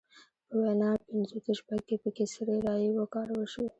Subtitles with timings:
[0.47, 3.69] په ویا پینځوس شپږ کې پکې سري رایې وکارول شوې.